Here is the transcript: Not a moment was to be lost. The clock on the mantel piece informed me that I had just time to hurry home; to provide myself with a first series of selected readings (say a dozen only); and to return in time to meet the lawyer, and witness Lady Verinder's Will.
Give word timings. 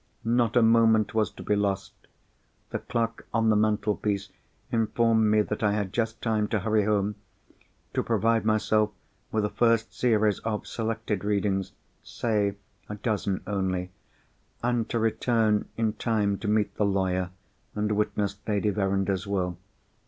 Not 0.25 0.55
a 0.55 0.63
moment 0.63 1.13
was 1.13 1.29
to 1.33 1.43
be 1.43 1.55
lost. 1.55 1.93
The 2.71 2.79
clock 2.79 3.25
on 3.35 3.49
the 3.51 3.55
mantel 3.55 3.95
piece 3.95 4.29
informed 4.71 5.29
me 5.29 5.43
that 5.43 5.61
I 5.61 5.73
had 5.73 5.93
just 5.93 6.23
time 6.23 6.47
to 6.47 6.61
hurry 6.61 6.85
home; 6.85 7.17
to 7.93 8.01
provide 8.01 8.43
myself 8.43 8.89
with 9.31 9.45
a 9.45 9.49
first 9.49 9.93
series 9.95 10.39
of 10.39 10.65
selected 10.65 11.23
readings 11.23 11.73
(say 12.01 12.55
a 12.89 12.95
dozen 12.95 13.41
only); 13.45 13.91
and 14.63 14.89
to 14.89 14.97
return 14.97 15.65
in 15.77 15.93
time 15.93 16.39
to 16.39 16.47
meet 16.47 16.77
the 16.77 16.83
lawyer, 16.87 17.29
and 17.75 17.91
witness 17.91 18.35
Lady 18.47 18.71
Verinder's 18.71 19.27
Will. 19.27 19.55